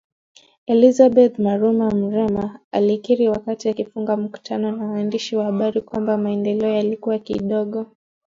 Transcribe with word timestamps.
Elizabeth 0.67 1.35
Maruma 1.39 1.89
Mrema 1.91 2.59
alikiri 2.71 3.27
wakati 3.27 3.69
akifunga 3.69 4.17
mkutano 4.17 4.71
na 4.71 4.85
waandishi 4.85 5.35
wa 5.35 5.45
habari 5.45 5.81
kwamba 5.81 6.17
maendeleo 6.17 6.69
yalikuwa 6.69 7.19
kidogo 7.19 7.85